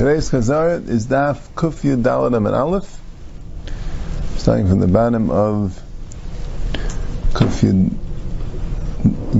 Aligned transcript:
Today's 0.00 0.30
Chazara 0.30 0.88
is 0.88 1.08
Daf 1.08 1.36
Kuf 1.54 1.82
Yud 1.82 2.02
Dalet 2.02 2.34
and 2.34 2.48
Aleph, 2.48 2.98
starting 4.38 4.66
from 4.66 4.80
the 4.80 4.88
bottom 4.88 5.30
of 5.30 5.78
Kuf 7.34 7.60
Yud 7.60 7.90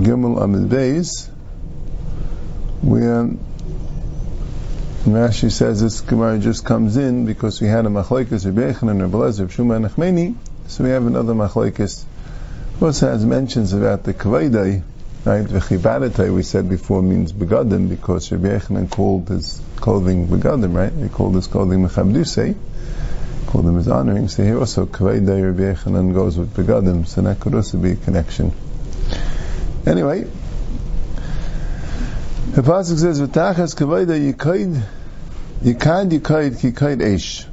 Gimel 0.05 0.39
Amid 0.39 0.69
Beis, 0.69 1.31
where 2.83 3.31
Rashi 5.07 5.51
says 5.51 5.81
this 5.81 6.03
Gemara 6.03 6.39
just 6.39 6.67
comes 6.67 6.99
in 6.99 7.25
because 7.25 7.63
we 7.63 7.67
had 7.67 7.87
a 7.87 7.89
Machlekes 7.89 8.45
Rebbe 8.45 8.75
Yechon 8.75 8.91
and 8.91 9.01
Rebbe 9.01 9.17
Lezer 9.17 9.49
Shuma 9.49 9.77
and 9.77 9.87
Achmeni, 9.87 10.35
so 10.67 10.85
we 10.85 10.91
have 10.91 11.07
another 11.07 11.33
Machlekes. 11.33 12.05
Also 12.83 13.09
has 13.09 13.25
mentions 13.25 13.73
about 13.73 14.05
the 14.05 14.13
Kavaydai, 14.13 14.83
right? 15.25 15.41
The 15.41 15.59
V'chibadatai 15.59 16.35
we 16.35 16.43
said 16.43 16.69
before 16.69 17.01
means 17.01 17.33
begadim 17.33 17.89
because 17.89 18.31
Rebbe 18.31 18.61
Yechanan 18.61 18.91
called 18.91 19.31
his 19.31 19.63
clothing 19.81 20.27
begadim, 20.29 20.75
right? 20.75 20.93
He 20.93 21.09
called 21.09 21.35
his 21.35 21.47
clothing 21.47 21.87
mechabdusei, 21.87 22.55
called 23.47 23.67
them 23.67 23.77
his 23.77 23.89
honoring. 23.89 24.29
So 24.29 24.45
here 24.45 24.59
also 24.59 24.87
Kavaydai 24.87 25.45
Rebbe 25.45 25.75
Yechanan 25.75 26.15
goes 26.15 26.39
with 26.39 26.55
begadim, 26.55 27.07
so 27.07 27.23
that 27.23 27.41
could 27.41 27.55
also 27.55 27.79
be 27.79 27.93
a 27.93 27.97
connection. 27.97 28.53
Anyway, 29.87 30.25
the 32.53 32.63
pasuk 32.63 32.99
says, 32.99 33.21
"V'tachas 33.21 33.75
Kavaydai 33.75 34.33
yikaid 34.33 34.83
yikad 35.63 36.11
yikaid 36.11 36.61
kikaid 36.61 36.99
eish." 36.99 37.47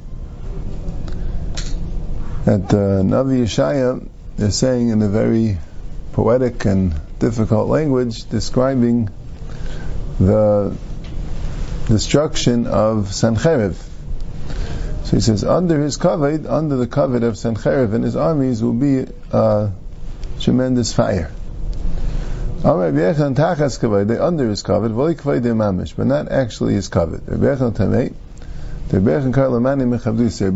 That 2.44 2.72
uh, 2.72 3.02
Navi 3.02 3.42
Yeshaya 3.42 4.08
is 4.38 4.56
saying 4.56 4.88
in 4.88 5.02
a 5.02 5.08
very 5.08 5.58
poetic 6.12 6.64
and 6.64 6.94
difficult 7.18 7.68
language 7.68 8.28
describing 8.28 9.10
the 10.18 10.76
destruction 11.88 12.66
of 12.66 13.06
Sancheriv. 13.08 13.74
So 15.04 15.16
he 15.16 15.20
says, 15.20 15.42
under 15.42 15.80
his 15.80 15.96
kavod, 15.96 16.48
under 16.48 16.76
the 16.76 16.86
kavod 16.86 17.22
of 17.22 17.34
Sancheriv 17.34 17.94
and 17.94 18.04
his 18.04 18.14
armies 18.14 18.62
will 18.62 18.74
be 18.74 19.06
a 19.32 19.72
tremendous 20.38 20.92
fire. 20.92 21.30
Kavod, 22.62 24.06
they 24.06 24.18
under 24.18 24.48
his 24.48 24.62
mamish, 24.62 25.96
but 25.96 26.06
not 26.06 26.30
actually 26.30 26.74
his 26.74 26.90
kavod. 26.90 27.26
Rebbe 27.26 27.56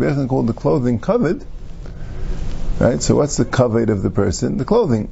Yechon 0.05 0.29
called 0.29 0.47
the 0.47 0.53
clothing 0.53 1.01
kavod, 1.01 1.45
Right? 2.79 3.01
So 3.01 3.15
what's 3.15 3.37
the 3.37 3.45
kavod 3.45 3.91
of 3.91 4.03
the 4.03 4.11
person? 4.11 4.57
The 4.57 4.65
clothing. 4.65 5.09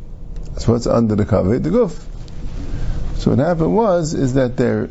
So 0.59 0.73
what's 0.73 0.87
under 0.87 1.15
the 1.15 1.25
kavod? 1.25 1.63
The 1.63 1.71
goof. 1.71 2.05
So 3.19 3.31
what 3.31 3.39
happened 3.39 3.75
was, 3.77 4.13
is 4.13 4.35
that 4.35 4.57
their 4.57 4.91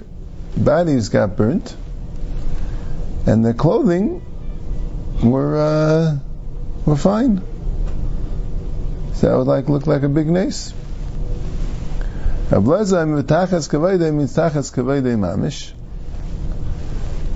bodies 0.64 1.10
got 1.10 1.36
burnt, 1.38 1.76
and 3.26 3.44
their 3.46 3.54
clothing 3.54 4.22
were, 5.24 5.58
uh, 5.58 6.20
were 6.86 6.98
fine. 6.98 7.42
So 9.14 9.30
that 9.30 9.38
would 9.38 9.48
like, 9.48 9.70
look 9.70 9.88
like 9.88 10.04
a 10.04 10.10
big 10.10 10.28
nace. 10.28 10.74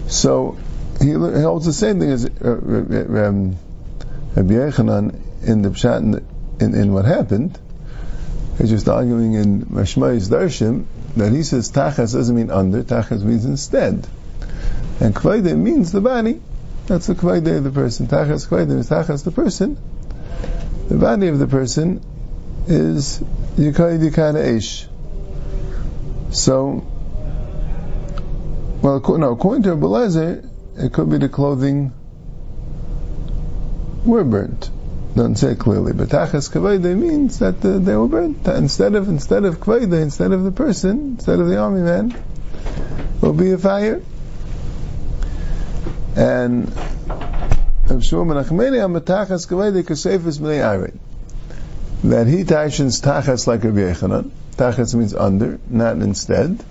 So 0.08 0.58
he, 1.00 1.12
holds 1.12 1.66
the 1.66 1.74
same 1.74 2.00
thing 2.00 2.10
as 2.10 2.26
uh, 2.26 2.30
um, 3.28 3.58
Rabbi 4.36 4.54
Yechanan 4.54 5.20
in 5.44 5.62
the 5.62 5.70
pshat 5.70 6.00
in, 6.00 6.26
in, 6.60 6.76
in, 6.76 6.94
what 6.94 7.06
happened. 7.06 7.60
He's 8.58 8.70
just 8.70 8.88
arguing 8.88 9.34
in 9.34 9.66
Mashmai's 9.66 10.30
Darshim 10.30 10.86
that 11.18 11.32
he 11.32 11.44
says 11.44 11.72
tachas 11.72 12.14
doesn't 12.14 12.36
mean 12.36 12.50
under, 12.50 12.84
tachas 12.84 13.24
means 13.24 13.46
instead. 13.46 14.08
And 15.00 15.16
kvaide 15.16 15.58
means 15.58 15.92
the 15.92 16.02
body. 16.02 16.42
That's 16.88 17.08
the 17.08 17.16
kvaide 17.16 17.58
of 17.58 17.64
the 17.64 17.72
person. 17.72 18.08
Tachas 18.08 18.48
kvaide 18.48 18.70
means 18.70 18.90
tachas 18.90 19.24
the 19.24 19.32
person. 19.32 19.78
The 20.90 20.96
body 20.96 21.28
of 21.28 21.40
the 21.40 21.48
person 21.48 22.02
is 22.68 23.20
yikaid 23.56 24.00
yikada 24.10 24.44
eish. 24.44 24.88
So, 26.34 26.86
well, 28.82 29.18
no, 29.18 29.32
according 29.32 29.64
to 29.64 29.76
Abelezer, 29.76 30.50
it 30.78 30.92
could 30.92 31.10
be 31.10 31.18
the 31.18 31.30
clothing 31.30 31.94
were 34.04 34.24
burnt. 34.24 34.70
Doesn't 35.16 35.36
say 35.36 35.54
clearly, 35.54 35.94
but 35.94 36.10
tachas 36.10 36.50
kavayde 36.50 36.98
means 36.98 37.38
that 37.38 37.64
uh, 37.64 37.78
they 37.78 37.96
were 37.96 38.08
burnt. 38.08 38.48
Instead 38.48 38.96
of 38.96 39.10
instead 39.10 39.46
of 39.46 39.60
kavayde, 39.60 40.02
instead 40.02 40.32
of 40.32 40.44
the 40.44 40.52
person, 40.52 41.18
instead 41.18 41.40
of 41.40 41.48
the 41.48 41.58
army 41.58 41.82
man, 41.82 42.16
will 43.22 43.34
be 43.34 43.52
a 43.52 43.60
fire. 43.60 44.02
And 46.16 46.68
Shmuel 47.86 48.26
Menachmeni 48.26 48.80
Amatachas 48.80 49.48
kavayde 49.48 49.84
kasefis 49.84 50.40
mnei 50.40 50.98
That 52.06 52.26
he 52.26 52.44
tashins 52.44 53.00
tachas 53.00 53.46
like 53.46 53.64
Rabbi 53.64 53.82
Yechanan. 53.82 54.32
Tachas 54.56 54.96
means 54.96 55.14
under, 55.14 55.60
not 55.70 55.98
instead. 55.98 56.64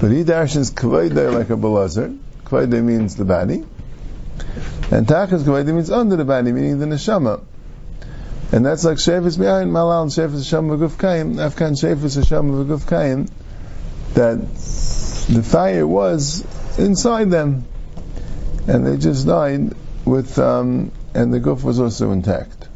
But 0.00 0.10
he 0.10 0.24
tashins 0.24 0.72
kavayde 0.72 1.32
like 1.32 1.50
a 1.50 1.56
belazar. 1.56 2.18
Kavayde 2.46 2.82
means 2.82 3.14
the 3.14 3.24
body. 3.24 3.64
And 4.90 5.06
tachas 5.06 5.44
kavayde 5.44 5.72
means 5.72 5.92
under 5.92 6.16
the 6.16 6.24
body, 6.24 6.50
meaning 6.50 6.80
the 6.80 6.86
neshama. 6.86 7.42
And 8.52 8.64
that's 8.64 8.84
like 8.84 8.98
shefis 8.98 9.38
behind 9.38 9.72
malal 9.72 10.02
and 10.02 10.10
shefis 10.10 10.38
Hashem 10.38 10.68
v'guf 10.68 10.92
kayim, 10.92 11.34
afkan 11.34 11.72
shefis 11.72 12.14
Hashem 12.16 12.50
v'guf 12.52 12.84
kayim, 12.86 13.28
that 14.14 14.38
the 15.34 15.42
fire 15.42 15.86
was 15.86 16.44
inside 16.78 17.30
them, 17.30 17.64
and 18.68 18.86
they 18.86 18.96
just 18.96 19.26
died 19.26 19.74
with, 20.04 20.38
um, 20.38 20.92
and 21.14 21.34
the 21.34 21.40
guf 21.40 21.64
was 21.64 21.80
also 21.80 22.12
intact, 22.12 22.68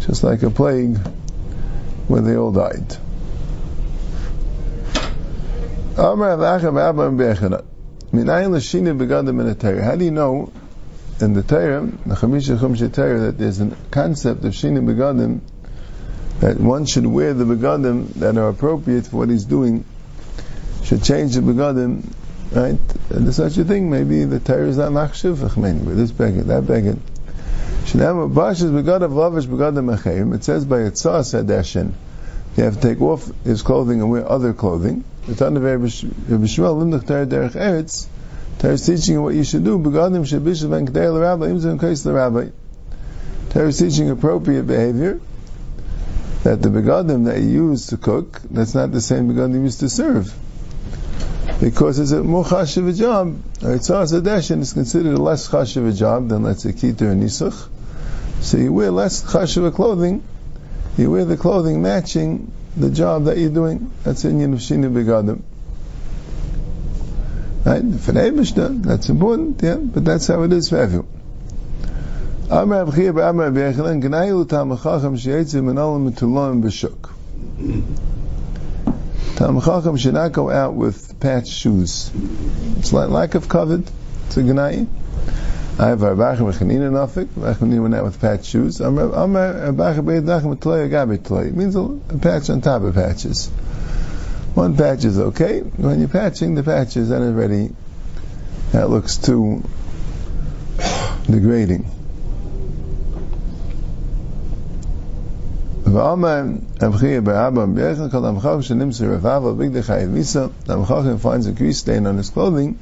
just 0.00 0.22
like 0.22 0.42
a 0.42 0.50
plague, 0.50 0.98
where 2.06 2.20
they 2.20 2.36
all 2.36 2.52
died. 2.52 2.98
How 5.96 6.14
do 9.96 10.04
you 10.04 10.10
know 10.10 10.52
in 11.20 11.34
the 11.34 11.42
Torah, 11.42 11.82
the 11.82 12.14
Chamisha 12.14 12.58
Chumshe 12.58 12.92
Torah, 12.92 13.20
that 13.20 13.38
there's 13.38 13.60
a 13.60 13.76
concept 13.90 14.44
of 14.44 14.52
Shini 14.52 14.84
Begadim, 14.84 15.40
that 16.40 16.58
one 16.58 16.86
should 16.86 17.06
wear 17.06 17.34
the 17.34 17.44
Begadim 17.44 18.14
that 18.14 18.36
are 18.36 18.48
appropriate 18.48 19.06
for 19.06 19.18
what 19.18 19.28
he's 19.28 19.44
doing, 19.44 19.84
should 20.82 21.02
change 21.02 21.34
the 21.34 21.40
Begadim, 21.40 22.12
right? 22.52 22.78
And 23.10 23.26
there's 23.26 23.36
such 23.36 23.56
a 23.58 23.64
thing, 23.64 23.90
maybe 23.90 24.24
the 24.24 24.40
Torah 24.40 24.68
is 24.68 24.76
not 24.76 24.92
Machshiv 24.92 25.36
Achmeni, 25.36 25.84
but 25.84 25.96
this 25.96 26.10
beggar, 26.10 26.42
that. 26.42 26.98
Should 27.86 28.00
have 28.00 28.16
Begadim 28.16 29.14
Lavish 29.14 29.46
Begadim 29.46 29.96
Achayim, 29.96 30.34
it 30.34 30.42
says 30.44 30.64
by 30.64 30.78
Yitzhak 30.78 31.44
Sadashin, 31.44 31.92
you 32.56 32.64
have 32.64 32.80
to 32.80 32.80
take 32.80 33.00
off 33.00 33.30
his 33.44 33.62
clothing 33.62 34.00
and 34.00 34.10
wear 34.10 34.30
other 34.30 34.52
clothing. 34.52 35.04
The 35.26 35.32
Tanah 35.32 35.62
Rabbi 35.62 35.86
Shmuel, 35.86 37.06
Torah 37.06 37.26
Derech 37.26 37.52
Eretz, 37.52 38.06
Torah 38.64 38.76
is 38.76 38.86
teaching 38.86 39.22
what 39.22 39.34
you 39.34 39.44
should 39.44 39.62
do. 39.62 39.78
Begadim 39.78 40.24
shabishav 40.24 40.74
and 40.74 40.88
l'rabbi, 40.88 41.50
imzim 41.52 41.78
kais 41.78 42.06
l'rabbi. 42.06 42.50
Torah 43.50 43.68
is 43.68 43.78
teaching 43.78 44.08
appropriate 44.08 44.62
behavior. 44.62 45.20
That 46.44 46.62
the 46.62 46.70
begadim 46.70 47.26
that 47.26 47.42
you 47.42 47.68
use 47.68 47.88
to 47.88 47.98
cook, 47.98 48.40
that's 48.50 48.74
not 48.74 48.90
the 48.90 49.02
same 49.02 49.28
begadim 49.28 49.56
you 49.56 49.62
used 49.64 49.80
to 49.80 49.90
serve. 49.90 50.34
Because 51.60 51.98
it's 51.98 52.12
a 52.12 52.24
more 52.24 52.42
chashiv 52.42 52.96
job. 52.96 53.36
Ritzah 53.58 54.22
Zadeshin 54.22 54.60
is 54.62 54.72
considered 54.72 55.12
a 55.12 55.22
less 55.22 55.46
chashiv 55.46 55.94
job 55.94 56.30
than 56.30 56.42
let's 56.42 56.62
say 56.62 56.72
kitur 56.72 57.12
and 57.12 57.22
nisuch. 57.22 57.68
So 58.40 58.56
you 58.56 58.72
wear 58.72 58.90
less 58.90 59.22
chashiv 59.24 59.74
clothing, 59.74 60.22
you 60.96 61.10
wear 61.10 61.26
the 61.26 61.36
clothing 61.36 61.82
matching 61.82 62.50
the 62.78 62.88
job 62.88 63.24
that 63.24 63.36
you're 63.36 63.50
doing. 63.50 63.92
That's 64.04 64.24
in 64.24 64.40
of 64.54 64.60
Shini 64.60 64.90
Begadim. 64.90 65.42
Right? 67.64 67.82
For 68.00 68.12
the 68.12 68.30
Mishnah, 68.30 68.68
that's 68.68 69.08
important, 69.08 69.62
yeah, 69.62 69.76
but 69.76 70.04
that's 70.04 70.26
how 70.26 70.42
it 70.42 70.52
is 70.52 70.68
for 70.68 70.76
everyone. 70.76 71.08
Amar 72.50 72.84
Abchir 72.84 73.10
Amar 73.26 73.50
Be'echelen 73.50 74.02
G'nayu 74.02 74.44
Tamachacham 74.44 75.16
Sheyetzim 75.16 75.64
Menolim 75.64 76.10
Metuloim 76.10 76.62
B'Shuk. 76.62 77.10
Tamachacham 79.36 79.98
should 79.98 80.12
not 80.12 80.32
go 80.32 80.50
out 80.50 80.74
with 80.74 81.18
patched 81.20 81.48
shoes. 81.48 82.10
It's 82.76 82.92
like 82.92 83.08
lack 83.08 83.34
of 83.34 83.48
covet. 83.48 83.90
It's 84.26 84.36
a 84.36 84.42
G'nayu. 84.42 84.86
I 85.78 85.86
have 85.88 86.00
Arbachim 86.00 86.52
V'chanina 86.52 86.90
Nafik. 86.92 87.28
V'chanina 87.28 87.80
went 87.80 87.94
out 87.94 88.04
with 88.04 88.20
patched 88.20 88.44
shoes. 88.44 88.80
Amar 88.82 89.08
Arbachim 89.08 90.04
Be'edachim 90.04 90.54
Metuloy 90.54 90.86
Agabi 90.86 91.18
Tuloy. 91.18 91.46
It 91.48 91.56
means 91.56 91.74
a 91.76 92.18
patch 92.18 92.50
on 92.50 92.60
top 92.60 92.82
of 92.82 92.94
patches. 92.94 93.50
One 94.54 94.76
patch 94.76 95.04
is 95.04 95.18
okay. 95.18 95.60
When 95.60 95.98
you're 95.98 96.08
patching 96.08 96.54
the 96.54 96.62
patches, 96.62 97.08
then 97.08 97.22
already 97.22 97.70
that 98.70 98.88
looks 98.88 99.16
too 99.16 99.62
degrading. 101.26 101.90
The 105.84 106.00
finds 111.18 111.46
a 111.46 111.52
grease 111.52 111.78
stain 111.78 112.06
on 112.06 112.16
his 112.16 112.30
clothing. 112.30 112.78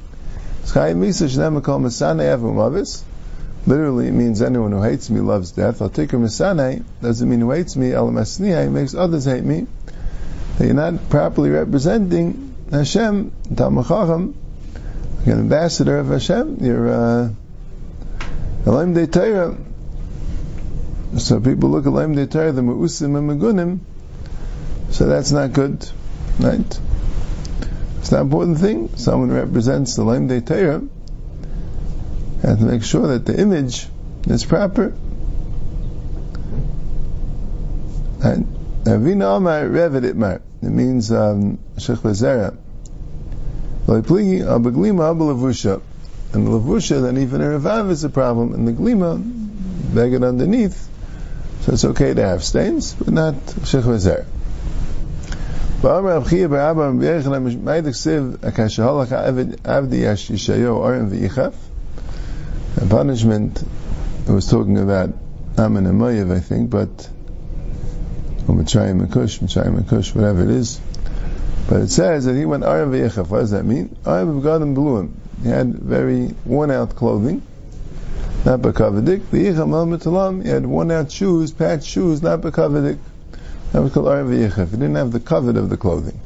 Literally, 3.65 4.07
it 4.07 4.11
means 4.11 4.41
anyone 4.41 4.71
who 4.71 4.81
hates 4.81 5.09
me 5.09 5.21
loves 5.21 5.51
death. 5.51 5.81
I'll 5.81 5.89
take 5.89 6.09
Masane 6.09 6.83
doesn't 7.01 7.29
mean 7.29 7.39
who 7.39 7.51
hates 7.51 7.75
me. 7.75 7.91
Makes 7.91 8.95
others 8.95 9.25
hate 9.25 9.43
me. 9.43 9.67
That 10.57 10.65
you're 10.65 10.73
not 10.73 11.09
properly 11.09 11.49
representing 11.49 12.55
Hashem, 12.71 13.31
Talmud 13.55 13.87
Chacham, 13.87 14.35
like 15.19 15.27
an 15.27 15.39
ambassador 15.39 15.97
of 15.97 16.07
Hashem. 16.07 16.57
You're 16.61 16.89
uh, 16.89 17.29
Elohim 18.65 18.93
De. 18.93 19.57
So 21.17 21.39
people 21.39 21.69
look 21.69 21.85
at 21.85 21.93
Elohim 21.93 22.15
De 22.15 22.25
the 22.25 22.61
Ma'usim 22.61 23.17
and 23.17 23.29
Magunim. 23.29 23.79
So 24.91 25.07
that's 25.07 25.31
not 25.31 25.53
good, 25.53 25.87
right? 26.39 26.79
It's 27.99 28.11
an 28.11 28.21
important 28.21 28.59
thing. 28.59 28.95
Someone 28.97 29.31
represents 29.31 29.95
the 29.95 30.03
Elohim 30.03 30.27
De 30.27 30.41
Torah 30.41 30.81
have 32.47 32.59
to 32.59 32.65
make 32.65 32.83
sure 32.83 33.07
that 33.07 33.25
the 33.25 33.39
image 33.39 33.87
is 34.27 34.43
proper. 34.45 34.93
And 38.21 38.62
Avina 38.84 39.36
Amar 39.36 39.64
Revet 39.64 40.12
Itmar. 40.12 40.40
It 40.62 40.70
means 40.70 41.12
um, 41.12 41.58
Shech 41.76 41.98
Bezerah. 41.98 42.56
Loipligi 43.86 44.40
Abaglima 44.40 45.14
Abalavusha. 45.14 45.80
And 46.32 46.46
the 46.46 46.50
Lavusha, 46.50 47.02
then 47.02 47.18
even 47.18 47.40
a 47.40 47.44
Revav 47.44 47.90
is 47.90 48.04
a 48.04 48.08
problem. 48.08 48.54
And 48.54 48.68
the 48.68 48.72
Glima, 48.72 49.18
bag 49.94 50.12
it 50.12 50.22
underneath. 50.22 50.88
So 51.62 51.72
it's 51.72 51.84
okay 51.84 52.14
to 52.14 52.22
have 52.22 52.44
stains, 52.44 52.94
but 52.94 53.08
not 53.08 53.34
Shech 53.34 53.82
Bezerah. 53.82 54.26
ואמר 55.80 56.16
רב 56.16 56.24
חייא 56.24 56.48
ברבא 56.48 56.88
רבי 56.88 57.06
יחנן, 57.06 57.44
מה 57.64 57.76
ידכסב, 57.76 58.24
כאשר 58.54 58.88
הלך 58.88 59.14
עבדי 59.64 59.96
ישעיהו 60.30 60.76
אורן 60.76 61.06
ויחף, 61.10 61.54
a 62.78 62.86
punishment, 62.86 63.62
it 64.26 64.32
was 64.32 64.48
talking 64.48 64.78
about 64.78 65.10
Ammon 65.56 65.86
and 65.86 66.00
Moav, 66.00 66.32
I 66.32 66.40
think, 66.40 66.70
but, 66.70 67.08
or 68.47 68.55
Mitzrayim 68.55 68.99
and 69.01 69.11
Kush, 69.11 69.39
Mitzrayim 69.39 69.87
Kush, 69.87 70.13
whatever 70.13 70.43
it 70.43 70.49
is. 70.49 70.79
But 71.69 71.81
it 71.81 71.89
says 71.89 72.25
that 72.25 72.35
he 72.35 72.45
went 72.45 72.63
Aram 72.63 72.91
v'yechaf. 72.91 73.29
What 73.29 73.39
does 73.39 73.51
that 73.51 73.63
mean? 73.63 73.95
Aram 74.05 74.41
v'gadim 74.41 74.75
bluim. 74.75 75.13
He 75.41 75.49
had 75.49 75.73
very 75.73 76.33
worn 76.45 76.71
out 76.71 76.95
clothing, 76.95 77.41
not 78.45 78.59
bekavadik. 78.59 79.21
V'yicham 79.21 79.73
al 79.73 79.85
mitalam. 79.87 80.43
He 80.43 80.49
had 80.49 80.65
worn 80.65 80.91
out 80.91 81.11
shoes, 81.11 81.51
patched 81.51 81.87
shoes, 81.87 82.21
not 82.21 82.41
bekavadik. 82.41 82.97
That 83.71 83.81
was 83.81 83.93
called 83.93 84.07
Aram 84.07 84.29
v'yechaf. 84.29 84.71
He 84.71 84.77
didn't 84.77 84.95
have 84.95 85.11
the 85.11 85.19
covet 85.19 85.55
of 85.55 85.69
the 85.69 85.77
clothing. 85.77 86.19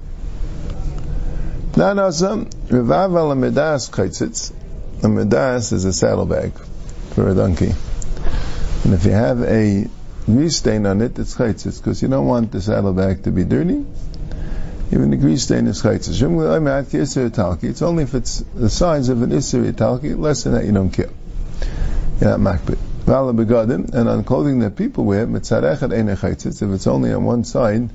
Nanasam, 1.74 2.50
Revav 2.70 3.16
al 3.16 3.36
medas. 3.36 4.54
A 5.04 5.08
medas 5.08 5.72
is 5.72 5.86
a 5.86 5.94
saddlebag 5.94 6.54
for 7.12 7.30
a 7.30 7.36
donkey. 7.36 7.72
And 8.84 8.94
if 8.96 9.06
you 9.06 9.12
have 9.12 9.44
a 9.44 9.88
grease 10.28 10.58
stain 10.58 10.86
on 10.86 11.02
it, 11.02 11.18
it's 11.18 11.36
chaitzis, 11.36 11.82
because 11.82 12.02
you 12.02 12.08
don't 12.08 12.28
want 12.28 12.52
the 12.52 12.62
saddlebag 12.62 13.24
to 13.24 13.32
be 13.32 13.44
dirty. 13.44 13.84
Even 14.92 15.10
the 15.10 15.18
grease 15.18 15.44
stain 15.44 15.68
is 15.68 15.82
chaitzis. 15.82 16.22
It's 17.64 17.82
only 17.82 18.04
if 18.04 18.14
it's 18.14 18.44
the 18.54 18.70
size 18.70 19.10
of 19.10 19.22
an 19.22 19.32
isser 19.32 19.72
italki, 19.72 20.18
less 20.18 20.44
than 20.44 20.54
that 20.54 20.66
you 20.66 20.72
don't 20.72 20.92
care. 20.92 21.10
You're 22.22 22.38
not 22.38 22.60
makbid. 22.60 22.78
And 23.94 24.10
on 24.10 24.24
clothing 24.26 24.60
that 24.60 24.76
people 24.76 25.06
wear, 25.06 25.24
if 25.24 25.34
it's 25.36 26.88
only 26.88 27.14
on 27.14 27.24
one 27.24 27.46
side, 27.46 27.90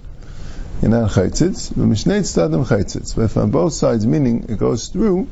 you're 0.80 0.90
not 0.90 1.10
chaitzitz. 1.10 3.14
But 3.14 3.22
if 3.22 3.36
on 3.36 3.50
both 3.50 3.74
sides, 3.74 4.06
meaning 4.06 4.46
it 4.48 4.58
goes 4.58 4.88
through, 4.88 5.28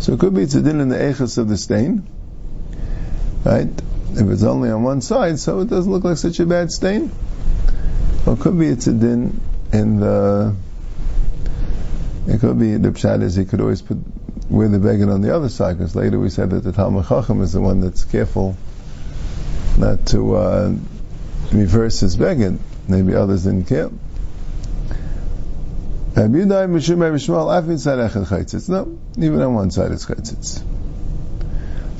so 0.00 0.14
it 0.14 0.18
could 0.18 0.34
be 0.34 0.42
it's 0.42 0.56
a 0.56 0.60
din 0.60 0.80
in 0.80 0.88
the 0.88 0.96
echas 0.96 1.38
of 1.38 1.48
the 1.48 1.56
stain, 1.56 2.02
right? 3.44 3.70
If 4.16 4.28
it's 4.28 4.44
only 4.44 4.70
on 4.70 4.82
one 4.82 5.00
side, 5.00 5.38
so 5.40 5.60
it 5.60 5.68
doesn't 5.68 5.90
look 5.90 6.04
like 6.04 6.16
such 6.16 6.38
a 6.38 6.46
bad 6.46 6.70
stain. 6.70 7.10
Or 8.26 8.34
it 8.34 8.40
could 8.40 8.58
be 8.58 8.68
it's 8.68 8.86
a 8.86 8.92
din 8.92 9.40
in 9.72 9.98
the. 9.98 10.54
It 12.28 12.40
could 12.40 12.58
be 12.58 12.76
the 12.76 12.90
pshat 12.90 13.22
is 13.22 13.34
he 13.34 13.44
could 13.44 13.60
always 13.60 13.82
put 13.82 13.98
wear 14.48 14.68
the 14.68 14.78
beggar 14.78 15.10
on 15.10 15.20
the 15.20 15.34
other 15.34 15.48
side 15.48 15.78
because 15.78 15.96
later 15.96 16.18
we 16.18 16.30
said 16.30 16.50
that 16.50 16.62
the 16.62 16.72
Talmud 16.72 17.06
Chacham 17.06 17.42
is 17.42 17.52
the 17.52 17.60
one 17.60 17.80
that's 17.80 18.04
careful 18.04 18.56
not 19.78 20.06
to 20.06 20.36
uh, 20.36 20.74
reverse 21.52 22.00
his 22.00 22.16
beggar. 22.16 22.56
Maybe 22.86 23.14
others 23.14 23.44
didn't 23.44 23.64
care. 23.64 23.90
No, 28.68 28.96
even 29.18 29.40
on 29.40 29.54
one 29.54 29.70
side 29.70 29.90
it's 29.90 30.06
Chaitzitz. 30.06 30.62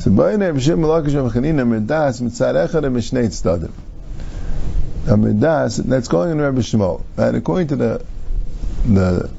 So 0.05 0.11
Bayin 0.11 0.41
Rabbi 0.41 0.59
Shim 0.59 0.81
Malakish 0.81 1.15
Rabbi 1.15 1.31
Chanina 1.31 1.65
Medas 1.67 2.21
Mitzad 2.21 2.69
Echad 2.69 2.83
Mishnei. 2.93 3.73
A 5.06 5.17
Medas, 5.17 5.79
that's 5.79 6.09
going 6.09 6.31
in 6.31 6.39
Rabbi 6.43 6.59
Shmuel. 6.59 7.03
And 7.17 7.39
according 7.39 7.69
to 7.69 7.77
the 7.77 8.05
the 8.85 9.31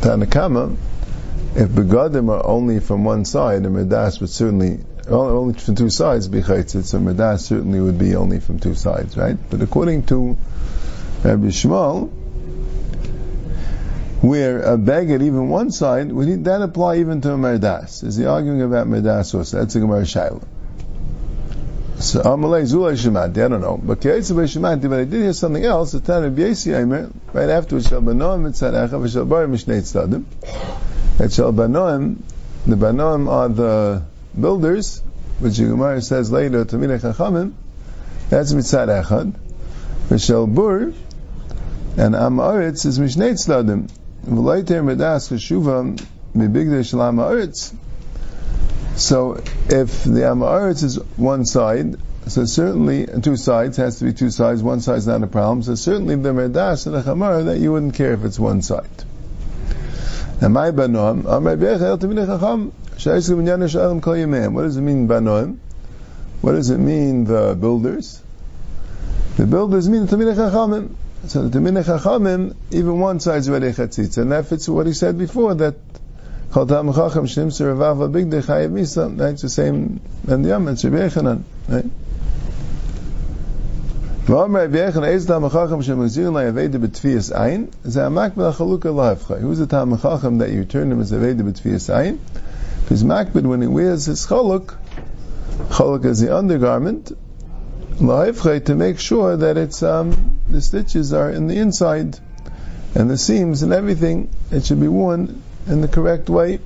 Tanakama, 0.00 0.76
if 1.54 1.68
begadim 1.68 2.30
are 2.30 2.44
only 2.44 2.80
from 2.80 3.04
one 3.04 3.24
side, 3.24 3.64
a 3.64 3.70
medas 3.70 4.20
would 4.20 4.30
certainly 4.30 4.80
only 5.06 5.54
from 5.54 5.76
two 5.76 5.88
sides 5.88 6.26
be 6.26 6.40
chaytzit. 6.40 6.82
So 6.82 6.98
medas 6.98 7.44
certainly 7.44 7.80
would 7.80 8.00
be 8.00 8.16
only 8.16 8.40
from 8.40 8.58
two 8.58 8.74
sides, 8.74 9.16
right? 9.16 9.36
But 9.50 9.62
according 9.62 10.06
to 10.06 10.36
Rabbi 11.22 11.46
Shmuel, 11.46 12.10
where 14.20 14.62
a 14.62 14.76
beggar, 14.76 15.22
even 15.22 15.48
one 15.48 15.70
side, 15.70 16.10
would 16.10 16.44
that 16.44 16.62
apply 16.62 16.96
even 16.96 17.20
to 17.20 17.32
a 17.32 17.36
merdas? 17.36 18.02
Is 18.02 18.16
he 18.16 18.26
arguing 18.26 18.62
about 18.62 18.88
merdas 18.88 19.34
or 19.34 19.44
That's 19.44 19.74
a 19.76 19.80
Gemara 19.80 20.02
Shaila. 20.02 20.42
So 22.00 22.22
Amalei 22.22 22.62
Zulay 22.62 22.94
Shemati, 22.94 23.44
I 23.44 23.48
don't 23.48 23.60
know. 23.60 23.76
But 23.76 24.00
Keitza 24.00 24.32
Shemati, 24.34 24.88
but 24.88 25.00
I 25.00 25.04
did 25.04 25.22
hear 25.22 25.32
something 25.32 25.64
else. 25.64 25.92
The 25.92 26.00
Tana 26.00 26.30
B'Yesi 26.30 26.76
Aimer, 26.76 27.10
right 27.32 27.48
afterwards, 27.48 27.88
Shal 27.88 28.00
Banoim 28.00 28.42
Mitzarecha, 28.42 28.90
V'Shal 28.90 29.28
Bar 29.28 29.46
Mishnei 29.46 29.80
Tzadim. 29.80 30.24
At 31.20 31.32
Shal 31.32 31.52
Banoim, 31.52 32.18
the 32.66 32.76
Banoim 32.76 33.28
are 33.28 33.48
the 33.48 34.02
builders, 34.38 35.02
which 35.40 35.56
the 35.56 35.64
Gemara 35.64 36.00
says 36.00 36.30
later, 36.30 36.64
Tamina 36.64 37.00
Chachamim, 37.00 37.54
that's 38.30 38.52
Mitzad 38.52 38.88
Echad. 39.02 39.32
V'Shal 40.08 40.52
Bur, 40.52 40.92
and 41.96 42.14
Amaretz 42.14 42.86
is 42.86 43.00
Mishnei 43.00 43.32
Tzadim. 43.32 43.90
So 48.96 49.34
if 49.68 50.04
the 50.04 50.22
Amaretz 50.26 50.82
is 50.82 50.96
one 51.16 51.44
side, 51.44 51.96
so 52.26 52.44
certainly 52.44 53.06
two 53.22 53.36
sides 53.36 53.76
has 53.76 54.00
to 54.00 54.06
be 54.06 54.12
two 54.12 54.30
sides. 54.30 54.62
One 54.62 54.80
side 54.80 54.98
is 54.98 55.06
not 55.06 55.22
a 55.22 55.26
problem. 55.26 55.62
So 55.62 55.76
certainly 55.76 56.16
the 56.16 56.34
medas 56.34 56.86
and 56.86 56.94
the 56.94 57.02
chamar 57.02 57.44
that 57.44 57.58
you 57.58 57.72
wouldn't 57.72 57.94
care 57.94 58.12
if 58.12 58.24
it's 58.24 58.38
one 58.38 58.60
side. 58.60 58.90
And 60.40 60.52
my 60.54 60.70
banoim, 60.70 61.24
What 64.52 64.62
does 64.62 64.76
it 64.76 64.80
mean 64.80 65.08
banoim? 65.08 65.58
What 66.40 66.52
does 66.52 66.70
it 66.70 66.78
mean 66.78 67.24
the 67.24 67.56
builders? 67.58 68.22
The 69.36 69.46
builders 69.46 69.88
mean 69.88 70.06
the 70.06 70.16
Chachamim. 70.16 70.94
So 71.27 71.47
the 71.47 71.59
Minach 71.59 71.85
Chachamim, 71.85 72.55
even 72.71 72.99
one 72.99 73.19
side 73.19 73.37
is 73.37 73.49
already 73.49 73.71
chatzitza, 73.71 74.19
and 74.19 74.31
that 74.31 74.47
fits 74.47 74.67
what 74.67 74.87
he 74.87 74.93
said 74.93 75.17
before 75.17 75.55
that 75.55 75.75
Chol 76.51 76.67
Tam 76.67 76.93
Chacham 76.93 77.25
Shnim 77.25 77.47
Seravav 77.47 78.11
Big 78.11 78.29
De 78.29 78.41
Chayev 78.41 78.71
Misa. 78.71 79.15
That's 79.15 79.41
the 79.41 79.49
same 79.49 80.01
and 80.27 80.43
the 80.43 80.49
Yom. 80.49 80.67
It's 80.67 80.83
Rabbi 80.83 80.97
Yechanan, 81.07 81.43
right? 81.69 81.85
ואומר 84.25 84.63
רבי 84.63 84.79
יחנן, 84.79 85.03
איזה 85.03 85.27
טעם 85.27 85.49
חכם 85.49 85.81
שמחזיר 85.81 86.29
לה 86.29 86.49
אביידה 86.49 86.77
בתפיס 86.77 87.31
עין, 87.31 87.65
זה 87.83 88.05
המקבל 88.05 88.45
החלוקה 88.45 88.89
להפכה. 88.91 89.33
Who's 89.33 89.59
the 89.59 89.65
טעם 89.65 89.97
חכם 89.97 90.39
that 90.39 90.49
you 90.49 90.63
turn 90.63 90.91
him 90.91 91.01
as 91.01 91.13
אביידה 91.13 91.43
בתפיס 91.43 91.89
עין? 91.89 92.17
Because 92.85 93.03
makbid, 93.03 93.45
when 93.45 93.61
he 93.61 93.67
wears 93.67 94.05
his 94.05 94.25
choluk, 94.25 94.75
choluk 95.69 96.05
is 96.05 96.21
the 96.21 96.35
undergarment, 96.37 97.11
to 97.98 98.74
make 98.76 99.00
sure 99.00 99.36
that 99.36 99.56
it's 99.56 99.82
um, 99.82 100.38
the 100.48 100.60
stitches 100.60 101.12
are 101.12 101.30
in 101.30 101.48
the 101.48 101.56
inside 101.58 102.18
and 102.94 103.10
the 103.10 103.18
seams 103.18 103.62
and 103.62 103.72
everything. 103.72 104.30
It 104.52 104.64
should 104.64 104.80
be 104.80 104.88
worn 104.88 105.42
in 105.66 105.80
the 105.80 105.88
correct 105.88 106.30
way. 106.30 106.60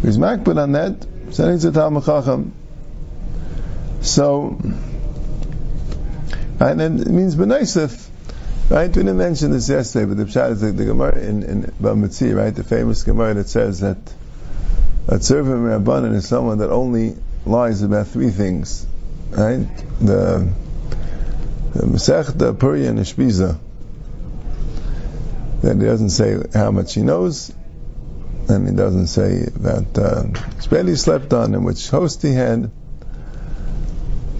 He's 0.00 0.18
makbid 0.18 0.62
on 0.62 0.72
that. 0.72 1.06
So, 4.00 4.60
right, 6.60 6.80
and 6.80 7.00
it 7.00 7.08
means 7.08 7.34
benaisif. 7.34 8.08
Right, 8.70 8.88
we 8.88 9.02
didn't 9.02 9.18
mention 9.18 9.50
this 9.50 9.68
yesterday, 9.68 10.06
but 10.06 10.16
the 10.16 10.24
pshat 10.24 10.52
is 10.52 10.60
the, 10.60 10.70
the 10.70 10.84
Gemara 10.84 11.18
in, 11.18 11.42
in 11.42 11.62
Bamitzi, 11.82 12.34
right, 12.34 12.54
the 12.54 12.64
famous 12.64 13.02
Gemara 13.02 13.34
that 13.34 13.48
says 13.48 13.80
that 13.80 13.98
a 15.08 15.20
servant 15.20 15.62
Rabbanan 15.62 16.14
is 16.14 16.28
someone 16.28 16.58
that 16.58 16.70
only 16.70 17.16
lies 17.44 17.82
about 17.82 18.06
three 18.06 18.30
things 18.30 18.86
right? 19.32 19.66
The, 20.00 20.52
the 21.74 21.86
Masech, 21.86 22.36
the 22.36 22.54
Puri 22.54 22.86
and 22.86 22.98
the 22.98 23.02
Shpiza, 23.02 23.58
that 25.62 25.76
he 25.76 25.82
doesn't 25.84 26.10
say 26.10 26.36
how 26.54 26.70
much 26.70 26.94
he 26.94 27.02
knows, 27.02 27.52
and 28.48 28.68
he 28.68 28.74
doesn't 28.74 29.06
say 29.06 29.44
that 29.44 29.98
uh, 29.98 30.84
he 30.84 30.96
slept 30.96 31.32
on 31.32 31.54
and 31.54 31.64
which 31.64 31.88
host 31.88 32.22
he 32.22 32.32
had, 32.32 32.70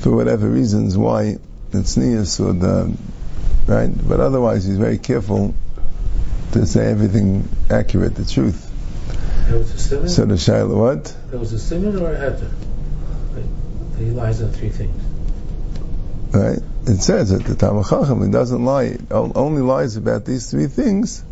for 0.00 0.14
whatever 0.14 0.48
reasons 0.48 0.96
why 0.98 1.38
it's 1.72 1.96
neas 1.96 2.40
or 2.40 2.52
the 2.52 2.94
right. 3.66 3.90
But 4.08 4.20
otherwise, 4.20 4.64
he's 4.64 4.78
very 4.78 4.98
careful 4.98 5.54
to 6.52 6.66
say 6.66 6.90
everything 6.90 7.48
accurate, 7.70 8.14
the 8.14 8.24
truth. 8.24 8.68
There 9.48 9.58
was 9.58 9.72
a 9.72 9.78
simon? 9.78 10.08
So 10.08 10.24
the 10.24 10.34
shaila 10.34 10.76
what? 10.76 11.16
There 11.30 11.38
was 11.38 11.52
a 11.52 11.58
simon 11.58 11.98
or 11.98 12.12
a 12.12 12.16
heter? 12.16 12.50
He 13.98 14.06
lies 14.06 14.42
on 14.42 14.50
three 14.52 14.70
things. 14.70 15.02
Right? 16.32 16.58
It 16.86 17.02
says 17.02 17.30
that 17.30 17.44
the 17.44 17.54
Talmud 17.54 17.86
Chacham, 17.86 18.24
he 18.24 18.30
doesn't 18.30 18.64
lie, 18.64 18.96
only 19.10 19.62
lies 19.62 19.96
about 19.96 20.24
these 20.24 20.50
three 20.50 20.66
things. 20.66 21.22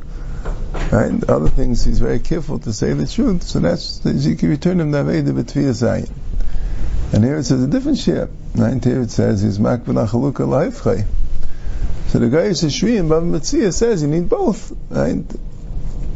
Right? 0.93 1.19
The 1.21 1.33
other 1.35 1.49
things, 1.49 1.85
he's 1.85 1.99
very 1.99 2.21
careful 2.21 2.59
to 2.61 2.73
say 2.73 2.93
the 2.93 3.07
truth. 3.07 3.43
So 3.43 3.61
that's, 3.61 4.05
you 4.05 4.37
can 4.37 4.50
return 4.50 4.81
him 4.81 4.90
the 4.90 4.99
Naveda 4.99 5.33
B'Tfiyah 5.33 6.11
And 7.12 7.25
here 7.25 7.38
it 7.38 7.45
says 7.45 7.62
a 7.62 7.67
different 7.67 7.99
share. 7.99 8.29
Right? 8.55 8.83
Here 8.83 9.00
it 9.00 9.11
says, 9.11 9.43
he's 9.43 9.59
Makbun 9.59 10.07
Achaluka 10.07 10.47
Laifchai. 10.47 11.07
So 12.09 12.19
the 12.19 12.29
guy 12.29 12.49
who's 12.49 12.73
Shri 12.75 12.97
and 12.97 13.11
Bava 13.11 13.23
Metzia 13.23 13.73
says 13.73 14.02
you 14.02 14.09
need 14.09 14.29
both. 14.29 14.73
Right? 14.90 15.25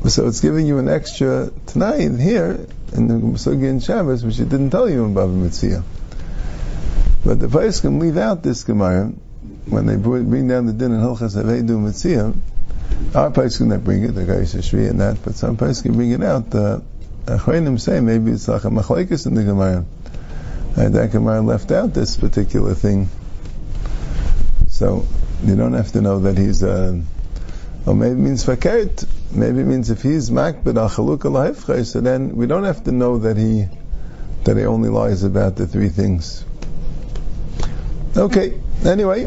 So 0.09 0.27
it's 0.27 0.41
giving 0.41 0.67
you 0.67 0.79
an 0.79 0.89
extra 0.89 1.51
tonight 1.67 2.19
here 2.19 2.67
in 2.93 3.09
the 3.09 3.15
Musugi 3.15 3.71
and 3.71 3.83
Shabbos, 3.83 4.25
which 4.25 4.39
it 4.39 4.49
didn't 4.49 4.71
tell 4.71 4.91
you 4.91 5.05
in 5.05 5.15
Bava 5.15 5.33
Metzia. 5.33 5.83
But 7.25 7.41
the 7.41 7.49
Pais 7.49 7.81
can 7.81 7.99
leave 8.01 8.19
out 8.19 8.43
this 8.43 8.65
Gemara 8.65 9.13
when 9.67 9.87
they 9.87 9.97
bring 9.97 10.47
down 10.47 10.67
the 10.67 10.75
din 10.75 10.93
in 10.93 11.01
Hilchas 11.01 11.43
Avedu 11.43 11.81
Metzia. 11.81 12.35
Our 13.15 13.31
Pais 13.31 13.57
can 13.57 13.69
not 13.69 13.83
bring 13.83 14.05
it, 14.05 14.09
the 14.09 14.25
guy 14.25 14.35
is 14.35 14.65
Shri 14.65 14.87
and 14.87 15.01
that, 15.01 15.25
but 15.25 15.35
some 15.35 15.57
Pais 15.57 15.81
can 15.81 15.95
bring 15.95 16.11
it 16.11 16.23
out. 16.23 16.51
The 16.51 16.83
Achronim 17.25 17.81
say 17.81 18.01
maybe 18.01 18.31
it's 18.31 18.47
like 18.47 18.65
a 18.65 18.69
machlekes 18.69 19.27
in 19.27 19.35
the 19.35 19.43
Gemara. 19.43 19.87
And 20.77 20.95
that 20.95 21.13
Gemara 21.13 21.41
left 21.41 21.71
out 21.71 21.95
this 21.95 22.17
particular 22.17 22.75
thing. 22.75 23.09
So 24.69 25.07
you 25.45 25.57
don't 25.57 25.73
have 25.73 25.93
to 25.93 26.03
know 26.03 26.21
that 26.21 26.37
he's 26.37 26.63
a, 26.63 27.01
or 27.87 27.95
maybe 27.95 28.13
it 28.13 28.23
means 28.23 28.45
fakert. 28.45 29.07
Maybe 29.33 29.61
it 29.61 29.67
means 29.67 29.91
if 29.91 30.03
he's 30.03 30.31
makbid 30.31 30.77
al 30.77 30.91
chaluk 30.91 31.87
so 31.87 32.01
then 32.01 32.37
we 32.37 32.47
don't 32.47 32.65
have 32.65 32.85
to 32.85 32.93
know 32.93 33.19
that 33.19 33.39
he, 33.39 33.67
that 34.45 34.57
he 34.57 34.65
only 34.65 34.91
lies 34.91 35.23
about 35.23 35.57
the 35.57 35.67
three 35.67 35.89
things. 35.89 36.45
Okay, 38.17 38.61
anyway. 38.85 39.27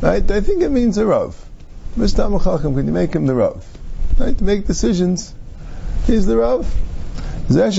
Right, 0.00 0.30
I 0.30 0.40
think 0.40 0.62
it 0.62 0.70
means 0.70 0.98
a 0.98 1.06
Rav. 1.06 1.44
Mr. 1.96 2.42
Chacham, 2.42 2.74
can 2.74 2.86
you 2.86 2.92
make 2.92 3.12
him 3.12 3.26
the 3.26 3.34
Rav? 3.34 3.64
Right, 4.18 4.36
to 4.36 4.44
make 4.44 4.66
decisions. 4.66 5.32
He's 6.06 6.26
the 6.26 6.36
Rav. 6.36 6.66
That's 7.48 7.78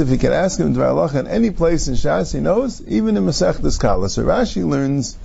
if 0.00 0.08
you 0.08 0.18
can 0.18 0.32
ask 0.32 0.58
him 0.58 0.74
Dvar 0.74 1.14
in 1.14 1.26
any 1.28 1.50
place 1.50 1.88
in 1.88 1.94
Shas 1.94 2.32
he 2.32 2.40
knows, 2.40 2.82
even 2.88 3.16
in 3.16 3.24
Masechtas 3.24 3.78
Kala. 3.78 4.08
So 4.08 4.24
Rashi 4.24 4.66
learns, 4.66 5.16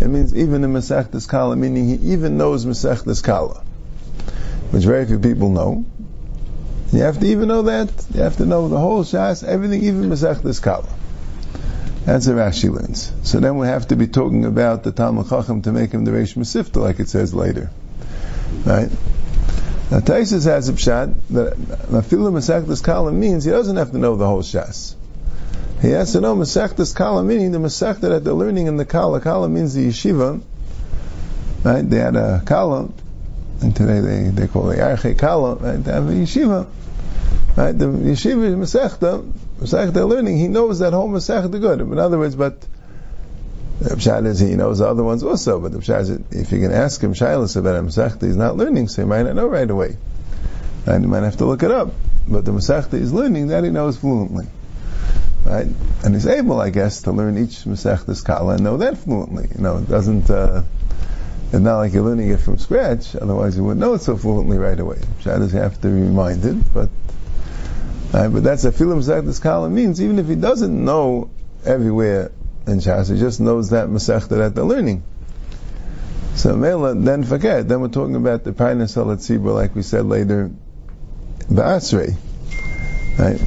it 0.00 0.08
means 0.08 0.34
even 0.36 0.64
in 0.64 0.72
Masechtas 0.72 1.26
Kala, 1.28 1.56
meaning 1.56 1.88
he 1.88 2.12
even 2.12 2.36
knows 2.36 2.66
Masechtas 2.66 3.22
Kala, 3.22 3.62
which 4.74 4.84
very 4.84 5.06
few 5.06 5.20
people 5.20 5.50
know. 5.50 5.84
You 6.92 7.02
have 7.02 7.20
to 7.20 7.26
even 7.26 7.46
know 7.46 7.62
that. 7.62 7.92
You 8.12 8.22
have 8.22 8.38
to 8.38 8.44
know 8.44 8.66
the 8.66 8.76
whole 8.76 9.04
Shas, 9.04 9.44
everything, 9.44 9.84
even 9.84 10.10
Masechtas 10.10 10.60
Kala. 10.60 10.88
That's 12.04 12.26
what 12.26 12.36
Rashi 12.36 12.70
learns. 12.74 13.12
So 13.22 13.38
then 13.38 13.56
we 13.56 13.68
have 13.68 13.86
to 13.88 13.96
be 13.96 14.08
talking 14.08 14.44
about 14.44 14.82
the 14.82 14.90
Talmud 14.90 15.28
Chacham 15.28 15.62
to 15.62 15.70
make 15.70 15.92
him 15.92 16.04
the 16.04 16.10
Reish 16.10 16.34
Masifta, 16.34 16.82
like 16.82 16.98
it 16.98 17.08
says 17.08 17.32
later. 17.32 17.70
Right? 18.66 18.90
Now 19.92 20.00
Taisus 20.00 20.44
has 20.46 20.68
a 20.68 20.72
pshat 20.72 21.14
that 21.30 21.52
Mafilu 21.54 22.32
Masechtas 22.32 22.82
Kala 22.82 23.12
means 23.12 23.44
he 23.44 23.52
doesn't 23.52 23.76
have 23.76 23.92
to 23.92 23.98
know 23.98 24.16
the 24.16 24.26
whole 24.26 24.42
Shas. 24.42 24.96
He 25.82 25.90
has 25.90 26.12
to 26.14 26.20
know 26.20 26.34
Masechtas 26.34 26.96
Kala, 26.96 27.22
meaning 27.22 27.52
the 27.52 27.58
Masechta 27.58 28.00
that 28.00 28.24
they're 28.24 28.34
learning 28.34 28.66
in 28.66 28.76
the 28.76 28.84
Kala. 28.84 29.20
Kala 29.20 29.48
means 29.48 29.74
the 29.74 29.86
yeshiva. 29.86 30.42
Right? 31.62 31.88
They 31.88 31.98
had 31.98 32.16
a 32.16 32.42
Kala, 32.44 32.88
and 33.64 33.74
today 33.74 34.00
they, 34.00 34.28
they 34.28 34.46
call 34.46 34.70
it 34.70 34.78
Arche 34.78 35.18
Kala, 35.18 35.54
right? 35.54 35.82
They 35.82 35.90
have 35.90 36.06
a 36.06 36.12
yeshiva. 36.12 36.66
Right? 37.56 37.72
The 37.72 37.86
yeshiva 37.86 38.44
is 38.44 38.54
Masechta, 38.74 39.32
Masechta 39.58 40.06
learning, 40.06 40.36
he 40.36 40.48
knows 40.48 40.80
that 40.80 40.92
whole 40.92 41.08
Masechta 41.08 41.58
good. 41.58 41.80
In 41.80 41.98
other 41.98 42.18
words, 42.18 42.36
but 42.36 42.60
the 43.80 43.96
Pshat 43.96 44.26
is 44.26 44.38
he 44.38 44.54
knows 44.54 44.78
the 44.78 44.86
other 44.86 45.02
ones 45.02 45.22
also, 45.22 45.60
but 45.60 45.72
the 45.72 45.78
is 45.98 46.10
if 46.10 46.52
you 46.52 46.60
can 46.60 46.72
ask 46.72 47.02
him 47.02 47.14
Shilas 47.14 47.56
about 47.56 47.76
a 47.76 47.80
Masechta, 47.80 48.26
he's 48.26 48.36
not 48.36 48.56
learning, 48.56 48.88
so 48.88 49.02
he 49.02 49.08
might 49.08 49.22
not 49.22 49.34
know 49.34 49.46
right 49.46 49.70
away. 49.70 49.96
And 50.86 51.02
he 51.02 51.10
might 51.10 51.22
have 51.22 51.38
to 51.38 51.46
look 51.46 51.62
it 51.62 51.70
up. 51.70 51.92
But 52.28 52.44
the 52.44 52.52
Masechta 52.52 52.98
he's 52.98 53.12
learning, 53.12 53.48
that 53.48 53.64
he 53.64 53.70
knows 53.70 53.96
fluently. 53.96 54.46
Right? 55.44 55.68
And 56.04 56.14
he's 56.14 56.26
able, 56.26 56.60
I 56.60 56.68
guess, 56.68 57.02
to 57.02 57.12
learn 57.12 57.38
each 57.38 57.64
Masechta's 57.64 58.20
Kala 58.20 58.54
and 58.54 58.64
know 58.64 58.76
that 58.76 58.98
fluently. 58.98 59.48
You 59.54 59.62
know, 59.62 59.78
it 59.78 59.88
doesn't, 59.88 60.28
uh, 60.28 60.64
it's 61.54 61.62
not 61.62 61.76
like 61.76 61.92
you're 61.92 62.02
learning 62.02 62.30
it 62.30 62.40
from 62.40 62.58
scratch, 62.58 63.14
otherwise 63.14 63.56
you 63.56 63.62
wouldn't 63.62 63.80
know 63.80 63.94
it 63.94 64.00
so 64.00 64.16
fluently 64.16 64.58
right 64.58 64.78
away. 64.78 64.98
You 65.24 65.30
have 65.30 65.80
to 65.82 65.86
be 65.86 65.92
reminded, 65.92 66.74
but, 66.74 66.88
right, 68.12 68.26
but 68.26 68.42
that's 68.42 68.64
a 68.64 68.72
Filim 68.72 68.98
Masechta's 68.98 69.38
Kala 69.38 69.70
means, 69.70 70.02
even 70.02 70.18
if 70.18 70.26
he 70.26 70.34
doesn't 70.34 70.84
know 70.84 71.30
everywhere 71.64 72.32
in 72.66 72.78
Shas. 72.78 73.08
He 73.08 73.20
just 73.20 73.40
knows 73.40 73.70
that 73.70 73.86
Masechta 73.86 74.30
that 74.30 74.56
they're 74.56 74.64
learning. 74.64 75.04
So 76.34 76.56
Mela, 76.56 76.96
then 76.96 77.22
forget. 77.22 77.68
Then 77.68 77.80
we're 77.80 77.88
talking 77.88 78.16
about 78.16 78.42
the 78.42 78.50
Parnas 78.50 78.96
Tzibur, 78.96 79.54
like 79.54 79.76
we 79.76 79.82
said 79.82 80.06
later, 80.06 80.50
Ba'asrei. 81.42 82.16
Right? 83.16 83.40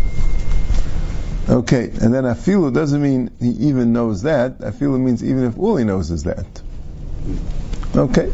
Okay, 1.49 1.89
and 1.89 2.13
then 2.13 2.23
Afilu 2.23 2.73
doesn't 2.73 3.01
mean 3.01 3.31
he 3.41 3.49
even 3.67 3.91
knows 3.91 4.21
that. 4.21 4.59
Afilu 4.59 4.97
means 4.97 5.21
even 5.25 5.43
if 5.43 5.57
all 5.57 5.75
he 5.75 5.83
knows 5.83 6.09
is 6.09 6.23
that. 6.23 6.45
Okay. 7.98 8.32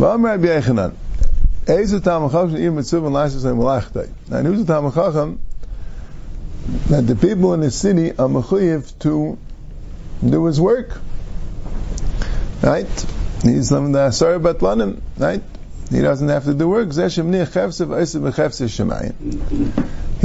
Now, 0.00 0.16
who's 0.16 1.90
the 1.90 2.00
Tamachacham 4.72 5.38
that 6.88 7.06
the 7.06 7.16
people 7.16 7.54
in 7.54 7.60
the 7.60 7.70
city 7.70 8.10
are 8.10 8.28
mechuyev 8.28 8.98
to 9.00 9.38
do 10.28 10.44
his 10.46 10.60
work. 10.60 11.00
Right? 12.62 13.06
He's 13.42 13.68
from 13.68 13.92
the 13.92 14.06
Asar 14.06 14.38
Batlanim, 14.40 15.00
right? 15.16 15.42
He 15.90 16.00
doesn't 16.00 16.28
have 16.28 16.44
to 16.44 16.54
do 16.54 16.68
work. 16.68 16.88
He 16.90 16.96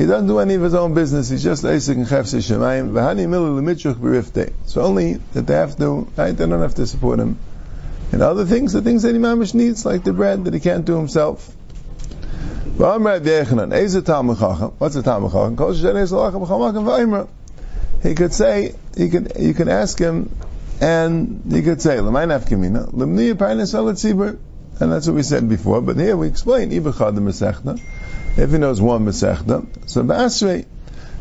doesn't 0.08 0.28
do 0.28 0.40
any 0.40 0.56
of 0.56 0.62
his 0.62 0.74
own 0.74 0.94
business. 0.96 1.30
He's 1.30 1.44
just 1.44 1.63
Isaac 1.63 1.98
and 1.98 2.08
Chefse 2.08 2.42
Shemayim. 2.42 2.94
So 4.66 4.82
only 4.82 5.13
that 5.13 5.48
they 5.48 5.54
have 5.54 5.78
to, 5.78 6.08
right? 6.18 6.32
They 6.32 6.48
don't 6.48 6.62
have 6.62 6.75
to 6.75 6.88
support 6.88 7.20
him. 7.20 7.38
And 8.13 8.22
other 8.22 8.46
things, 8.46 8.74
the 8.74 8.84
things 8.84 9.01
that 9.01 9.15
Imamish 9.15 9.55
needs, 9.55 9.86
like 9.88 10.03
the 10.03 10.13
bread 10.13 10.46
that 10.46 10.53
he 10.53 10.60
can't 10.60 10.86
do 10.86 10.96
himself. 10.96 11.51
What's 12.77 13.05
a 13.96 14.01
Talmud 14.03 14.48
he 18.03 18.13
could 18.13 18.34
say, 18.34 18.75
he 18.96 19.10
could, 19.10 19.34
you 19.39 19.55
can 19.55 19.67
ask 19.67 19.98
him, 19.98 20.29
and 20.79 21.41
he 21.51 21.63
could 21.63 21.82
say, 21.82 21.98
and 21.98 22.15
that's 24.91 25.08
what 25.08 25.15
we 25.15 25.24
said 25.24 25.50
before. 25.50 25.82
But 25.82 25.98
here 25.98 26.15
we 26.15 26.27
explain. 26.27 26.72
If 26.72 26.84
he 26.84 28.58
knows 28.60 28.82
one 28.82 29.05
masechta, 29.05 29.65
so 29.89 30.03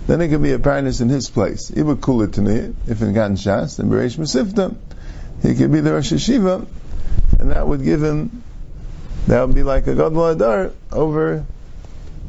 then 0.07 0.21
it 0.21 0.29
could 0.29 0.43
be 0.43 0.53
a 0.53 0.59
parnas 0.59 1.01
in 1.01 1.09
his 1.09 1.31
place. 1.31 1.71
If 1.71 1.79
in 1.79 1.85
Gan 1.85 3.37
Shas, 3.37 3.77
then 3.77 3.89
bereish 3.89 4.19
masifta, 4.19 4.75
he 5.43 5.55
could 5.55 5.73
be 5.73 5.81
the 5.81 5.93
Rosh 5.95 6.13
Yeshiva, 6.13 6.67
and 7.39 7.51
that 7.51 7.67
would 7.67 7.83
give 7.83 8.03
him, 8.03 8.43
that 9.27 9.47
would 9.47 9.55
be 9.55 9.63
like 9.63 9.87
a 9.87 9.95
Gadol 9.95 10.27
Adar 10.27 10.73
over, 10.91 11.45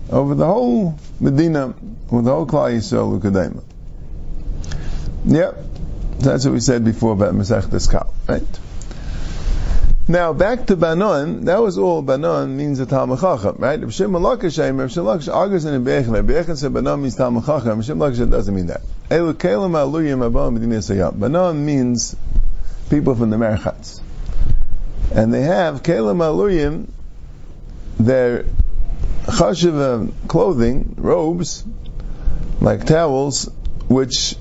over 0.10 0.36
the 0.36 0.46
whole 0.46 0.98
Medina, 1.20 1.74
with 2.12 2.26
the 2.26 2.32
whole 2.32 2.46
Klal 2.46 2.74
Yisrael 2.74 3.20
Ukadema. 3.20 3.64
Yep. 5.26 5.58
That's 6.20 6.46
what 6.46 6.54
we 6.54 6.60
said 6.60 6.86
before 6.86 7.14
about 7.14 7.34
Masech 7.34 7.92
Kal, 7.92 8.14
right? 8.28 8.44
Now 10.06 10.34
back 10.34 10.68
to 10.68 10.76
Banon, 10.76 11.46
that 11.46 11.62
was 11.62 11.78
all 11.78 12.02
Banon 12.02 12.58
means 12.58 12.80
a 12.82 12.86
Talmud 12.86 13.22
Chacham, 13.22 13.56
right? 13.58 13.80
Shem 13.94 14.12
Malaka 14.12 14.54
Shem, 14.54 14.82
if 14.82 14.92
Shem 14.92 15.06
Malaka 15.06 15.34
argues 15.34 15.64
in 15.64 15.84
Bechel, 15.86 16.22
Bechel 16.28 16.58
said 16.58 16.74
Banon 16.74 17.02
means 17.02 17.16
Talmud 17.16 17.46
Chacham, 17.46 17.82
Shem 17.82 18.00
Malaka 18.00 18.30
doesn't 18.30 18.54
mean 18.54 18.68
that. 18.68 18.82
Elu 19.10 19.34
Kelim 19.34 19.72
Aluyim 19.72 20.26
Abon 20.26 20.56
Medina 20.56 20.80
Sayam. 20.80 21.18
Banon 21.18 21.66
means 21.66 22.18
people 22.90 23.16
from 23.16 23.30
the 23.30 23.38
Merchatz. 23.38 24.02
And 25.14 25.34
they 25.34 25.44
have 25.44 25.84
Kelim 25.84 26.18
Aluyim, 26.18 26.90
their 28.00 28.46
chashiv 29.26 30.12
clothing, 30.28 30.96
robes, 30.98 31.64
like 32.60 32.86
towels, 32.86 33.50
which 33.88 34.36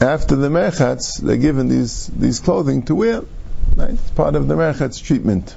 after 0.00 0.36
the 0.36 0.48
merchatz, 0.48 1.18
they're 1.20 1.36
given 1.36 1.68
these, 1.68 2.06
these 2.08 2.40
clothing 2.40 2.82
to 2.84 2.94
wear. 2.94 3.22
Right? 3.76 3.90
It's 3.90 4.10
part 4.10 4.34
of 4.34 4.46
the 4.46 4.54
merchatz 4.54 5.02
treatment. 5.02 5.54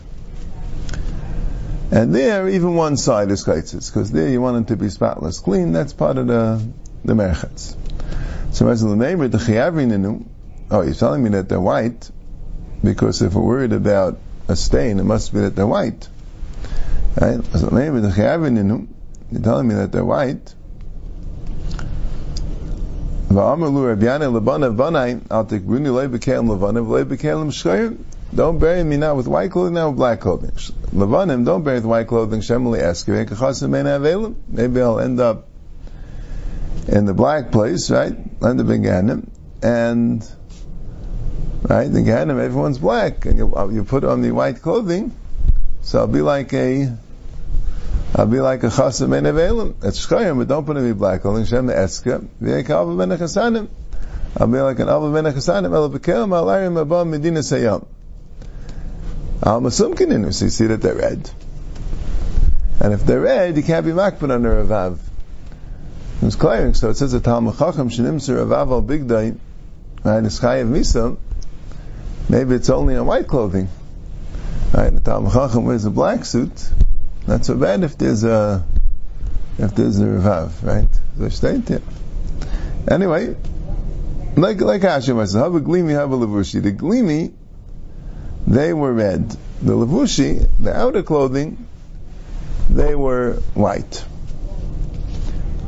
And 1.91 2.15
there, 2.15 2.47
even 2.49 2.75
one 2.75 2.97
side 2.97 3.31
is 3.31 3.45
chaitzis, 3.45 3.91
because 3.91 4.11
there 4.11 4.29
you 4.29 4.41
want 4.41 4.65
it 4.65 4.73
to 4.73 4.77
be 4.77 4.89
spotless, 4.89 5.39
clean. 5.39 5.73
That's 5.73 5.93
part 5.93 6.17
of 6.17 6.27
the 6.27 6.65
the 7.05 7.13
merchatz. 7.13 7.75
So 8.53 8.67
as 8.69 8.81
the 8.81 8.89
of 8.89 8.97
the 9.31 9.37
chiyavrininu, 9.37 10.25
oh, 10.71 10.81
you're 10.81 10.93
telling 10.93 11.23
me 11.23 11.31
that 11.31 11.49
they're 11.49 11.59
white, 11.59 12.09
because 12.83 13.21
if 13.21 13.33
we're 13.33 13.41
worried 13.41 13.73
about 13.73 14.19
a 14.47 14.55
stain, 14.55 14.99
it 14.99 15.03
must 15.03 15.33
be 15.33 15.39
that 15.39 15.55
they're 15.55 15.67
white. 15.67 16.07
Right? 17.19 17.37
Name 17.71 17.95
of 17.95 18.03
the 18.03 18.09
chiyavrininu, 18.09 18.87
you're 19.31 19.41
telling 19.41 19.67
me 19.67 19.75
that 19.75 19.91
they're 19.91 20.03
white. 20.05 20.53
Don't 28.35 28.59
bury 28.59 28.83
me 28.83 28.97
now 28.97 29.15
with 29.15 29.27
white 29.27 29.51
clothing, 29.51 29.73
now 29.73 29.89
with 29.89 29.97
black 29.97 30.19
clothing. 30.19 30.51
Levanim, 30.51 31.45
don't 31.45 31.63
bury 31.63 31.77
with 31.77 31.85
white 31.85 32.07
clothing. 32.07 32.41
Maybe 34.47 34.81
I'll 34.81 34.99
end 34.99 35.19
up 35.19 35.47
in 36.87 37.05
the 37.05 37.13
black 37.13 37.51
place, 37.51 37.89
right? 37.89 38.11
End 38.11 38.61
up 38.61 38.69
in 38.69 38.81
Gehenim, 38.83 39.29
and 39.61 40.27
right 41.63 41.87
in 41.87 41.93
Gehenim, 41.93 42.39
everyone's 42.39 42.79
black, 42.79 43.25
and 43.25 43.37
you, 43.37 43.55
uh, 43.55 43.67
you 43.69 43.83
put 43.83 44.03
on 44.03 44.21
the 44.21 44.31
white 44.31 44.61
clothing, 44.61 45.11
so 45.81 45.99
I'll 45.99 46.07
be 46.07 46.21
like 46.21 46.53
a 46.53 46.97
I'll 48.15 48.27
be 48.27 48.39
like 48.39 48.61
a 48.61 48.67
chasam 48.67 49.09
ben 49.09 49.23
avelim. 49.23 49.73
It's 49.83 50.05
shchayim, 50.05 50.37
but 50.37 50.47
don't 50.47 50.65
put 50.65 50.77
any 50.77 50.93
black 50.93 51.23
clothing. 51.23 51.45
Shem 51.45 51.67
eska. 51.67 52.27
V'yekal 52.39 52.95
ben 52.95 53.09
chasanim. 53.17 53.69
I'll 54.37 54.45
be 54.45 54.59
like 54.59 54.77
an 54.77 54.87
alva 54.87 55.11
ben 55.11 55.33
chasanim. 55.33 55.73
El 55.73 55.89
bekel 55.89 56.27
malarim 56.27 56.85
abam 56.85 57.09
medina 57.09 57.39
sayam. 57.39 57.87
Al 59.41 59.61
masumkinin. 59.61 60.31
So 60.31 60.45
you 60.45 60.51
see 60.51 60.67
that 60.67 60.81
they're 60.81 60.93
red. 60.93 61.27
And 62.79 62.93
if 62.93 63.03
they're 63.03 63.21
red, 63.21 63.57
you 63.57 63.63
can't 63.63 63.83
be 63.83 63.93
makbid 63.93 64.29
under 64.29 64.59
a 64.59 64.63
vav. 64.63 64.99
It's 66.21 66.35
clear. 66.35 66.71
So 66.75 66.91
it 66.91 66.97
says 66.97 67.15
a 67.15 67.19
Talmud 67.19 67.57
Chacham 67.57 67.89
shenimser 67.89 68.45
avav 68.45 68.69
al 68.71 68.83
bigdai. 68.83 69.39
Right, 70.03 70.23
it's 70.23 70.39
chayav 70.39 70.69
misa. 70.69 71.17
Maybe 72.29 72.55
it's 72.55 72.69
only 72.69 72.95
on 72.95 73.05
white 73.05 73.27
clothing. 73.27 73.67
Right, 74.73 74.89
the 74.89 74.99
Talmud 74.99 75.33
Chacham 75.33 75.65
wears 75.65 75.85
a 75.85 75.91
black 75.91 76.25
suit. 76.25 76.71
Not 77.27 77.45
so 77.45 77.55
bad 77.55 77.83
if 77.83 77.97
there's 77.97 78.23
a 78.23 78.65
if 79.57 79.75
there's 79.75 79.99
a 79.99 80.05
revav, 80.05 80.63
right? 80.63 80.87
So 81.17 81.29
state 81.29 81.69
yeah. 81.69 81.79
Anyway, 82.89 83.35
like 84.35 84.61
like 84.61 84.81
Hashem 84.81 85.17
says, 85.17 85.33
have 85.33 85.55
a 85.55 85.61
glimi, 85.61 85.91
have 85.91 86.11
a 86.11 86.17
levushi. 86.17 86.61
The 86.61 86.71
glimi, 86.71 87.33
they 88.47 88.73
were 88.73 88.91
red. 88.91 89.29
The 89.61 89.73
levushi, 89.73 90.49
the 90.59 90.75
outer 90.75 91.03
clothing, 91.03 91.67
they 92.69 92.95
were 92.95 93.33
white. 93.53 94.03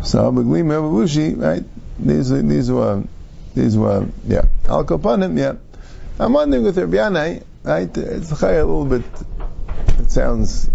So 0.03 0.23
have 0.25 0.37
a 0.37 0.43
glimi, 0.43 0.71
have 0.71 0.83
a 0.83 0.87
levushi, 0.87 1.41
right? 1.41 1.63
These 1.99 2.29
these 2.29 2.71
were 2.71 3.03
these 3.53 3.77
were 3.77 4.07
yeah. 4.27 4.45
Al 4.67 4.83
kapanim, 4.83 5.37
yeah. 5.37 5.55
I'm 6.17 6.31
wondering 6.31 6.63
with 6.63 6.77
Rabbi 6.77 7.39
right? 7.63 7.97
It's 7.97 8.31
a 8.31 8.45
little 8.45 8.85
bit. 8.85 9.03
It 9.99 10.09
sounds 10.09 10.69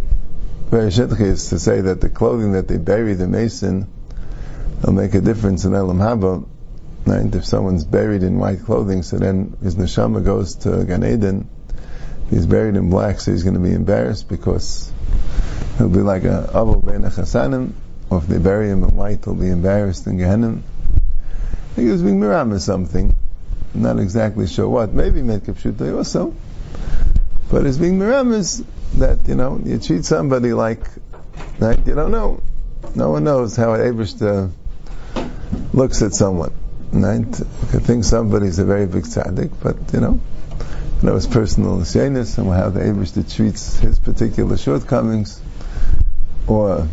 very 0.68 0.90
shitchis 0.90 1.48
to 1.48 1.58
say 1.58 1.80
that 1.80 2.02
the 2.02 2.10
clothing 2.10 2.52
that 2.52 2.68
they 2.68 2.76
bury 2.76 3.14
the 3.14 3.26
mason 3.26 3.90
will 4.82 4.92
make 4.92 5.14
a 5.14 5.20
difference 5.22 5.64
in 5.64 5.74
Elam 5.74 5.98
Haba. 5.98 6.46
Right? 7.06 7.34
If 7.34 7.46
someone's 7.46 7.84
buried 7.84 8.22
in 8.22 8.38
white 8.38 8.64
clothing, 8.64 9.02
so 9.02 9.16
then 9.16 9.56
his 9.62 9.76
neshama 9.76 10.22
goes 10.22 10.56
to 10.56 10.84
Gan 10.84 11.04
Eden. 11.04 11.48
He's 12.28 12.46
buried 12.46 12.76
in 12.76 12.90
black, 12.90 13.20
so 13.20 13.32
he's 13.32 13.42
going 13.42 13.54
to 13.54 13.60
be 13.60 13.72
embarrassed 13.72 14.28
because 14.28 14.92
he'll 15.78 15.88
be 15.88 16.00
like 16.00 16.24
a 16.24 16.50
Abel 16.50 16.82
Ben 16.82 17.02
Chasanim, 17.04 17.72
or 18.10 18.18
if 18.18 18.26
they 18.26 18.38
bury 18.38 18.68
him 18.68 18.84
in 18.84 18.94
white, 18.94 19.24
he'll 19.24 19.34
be 19.34 19.48
embarrassed 19.48 20.06
in 20.06 20.18
Gehenna. 20.18 20.58
I 20.58 21.74
think 21.74 21.86
he 21.86 21.92
was 21.92 22.02
being 22.02 22.20
miram 22.20 22.52
or 22.52 22.58
something. 22.58 23.16
I'm 23.74 23.82
not 23.82 23.98
exactly 23.98 24.46
sure 24.46 24.68
what. 24.68 24.92
Maybe 24.92 25.20
Medkapshuta 25.20 25.96
also. 25.96 26.34
But 27.50 27.66
it's 27.66 27.78
being 27.78 27.98
miramis 27.98 28.62
that, 28.94 29.26
you 29.28 29.34
know, 29.34 29.60
you 29.64 29.78
treat 29.78 30.04
somebody 30.04 30.52
like, 30.52 30.84
like 31.58 31.86
you 31.86 31.94
don't 31.94 32.10
know. 32.10 32.42
No 32.94 33.10
one 33.10 33.24
knows 33.24 33.56
how 33.56 33.68
Abrishta 33.76 34.50
looks 35.72 36.02
at 36.02 36.14
someone. 36.14 36.52
Right? 36.92 37.20
You 37.20 37.80
think 37.80 38.04
somebody's 38.04 38.58
a 38.58 38.64
very 38.64 38.86
big 38.86 39.04
tzaddik, 39.04 39.52
but, 39.62 39.76
you 39.92 40.00
know, 40.00 40.20
you 41.00 41.06
know 41.06 41.14
his 41.14 41.26
personal 41.26 41.78
nisyanis 41.78 42.38
and 42.38 42.48
how 42.48 42.70
the 42.70 43.24
treats 43.24 43.78
his 43.78 43.98
particular 43.98 44.56
shortcomings. 44.56 45.40
Or 46.46 46.88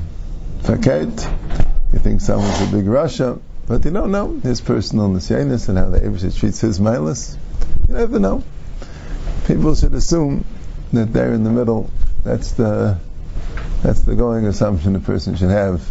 faket, 0.61 1.93
you 1.93 1.99
think 1.99 2.21
someone's 2.21 2.61
a 2.61 2.75
big 2.75 2.85
Russia, 2.85 3.39
but 3.67 3.85
you 3.85 3.91
don't 3.91 4.11
know 4.11 4.39
his 4.39 4.61
personal 4.61 5.09
nisyanis 5.09 5.69
and 5.69 5.77
how 5.77 5.89
the 5.89 5.99
Abrishta 5.99 6.37
treats 6.37 6.61
his 6.61 6.79
milas. 6.79 7.37
You 7.87 7.95
never 7.95 8.19
know 8.19 8.43
people 9.47 9.73
should 9.75 9.93
assume 9.93 10.43
that 10.93 11.13
they're 11.13 11.33
in 11.33 11.43
the 11.43 11.49
middle. 11.49 11.89
That's 12.23 12.51
the 12.51 12.99
that's 13.81 14.01
the 14.01 14.15
going 14.15 14.45
assumption 14.45 14.95
a 14.95 14.99
person 14.99 15.35
should 15.35 15.49
have 15.49 15.89